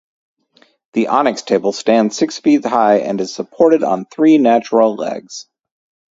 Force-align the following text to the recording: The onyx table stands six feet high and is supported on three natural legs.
The 0.93 1.09
onyx 1.09 1.43
table 1.43 1.73
stands 1.73 2.17
six 2.17 2.39
feet 2.39 2.65
high 2.65 3.01
and 3.01 3.21
is 3.21 3.35
supported 3.35 3.83
on 3.83 4.05
three 4.05 4.39
natural 4.39 4.95
legs. 4.95 5.45